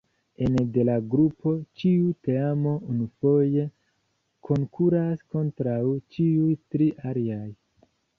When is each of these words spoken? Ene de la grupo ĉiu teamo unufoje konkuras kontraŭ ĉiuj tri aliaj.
Ene 0.43 0.61
de 0.75 0.83
la 0.87 0.93
grupo 1.09 1.51
ĉiu 1.81 2.07
teamo 2.27 2.71
unufoje 2.93 3.65
konkuras 4.49 5.21
kontraŭ 5.35 5.77
ĉiuj 6.17 6.49
tri 6.77 6.89
aliaj. 7.11 7.45